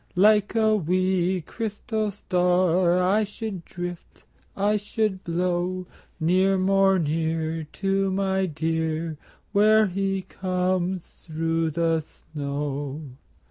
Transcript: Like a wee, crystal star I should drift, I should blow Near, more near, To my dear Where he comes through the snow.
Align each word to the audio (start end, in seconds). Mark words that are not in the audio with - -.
Like 0.15 0.55
a 0.55 0.75
wee, 0.75 1.41
crystal 1.41 2.09
star 2.09 2.97
I 3.03 3.23
should 3.23 3.63
drift, 3.65 4.25
I 4.57 4.75
should 4.77 5.23
blow 5.23 5.85
Near, 6.19 6.57
more 6.57 6.97
near, 6.97 7.65
To 7.65 8.09
my 8.09 8.47
dear 8.47 9.19
Where 9.51 9.85
he 9.85 10.23
comes 10.23 11.07
through 11.27 11.69
the 11.69 11.99
snow. 11.99 13.11